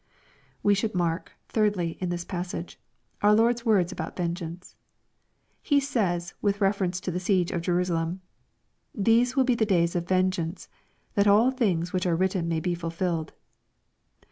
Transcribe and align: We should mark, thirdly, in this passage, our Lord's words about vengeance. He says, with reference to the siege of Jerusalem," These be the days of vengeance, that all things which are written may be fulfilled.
We 0.63 0.73
should 0.73 0.95
mark, 0.95 1.33
thirdly, 1.49 1.95
in 1.99 2.09
this 2.09 2.25
passage, 2.25 2.79
our 3.21 3.35
Lord's 3.35 3.67
words 3.67 3.91
about 3.91 4.15
vengeance. 4.17 4.75
He 5.61 5.79
says, 5.79 6.33
with 6.41 6.59
reference 6.59 6.99
to 7.01 7.11
the 7.11 7.19
siege 7.19 7.51
of 7.51 7.61
Jerusalem," 7.61 8.21
These 9.07 9.35
be 9.35 9.53
the 9.53 9.63
days 9.63 9.95
of 9.95 10.07
vengeance, 10.07 10.67
that 11.13 11.27
all 11.27 11.51
things 11.51 11.93
which 11.93 12.07
are 12.07 12.15
written 12.15 12.47
may 12.47 12.59
be 12.59 12.73
fulfilled. 12.73 13.33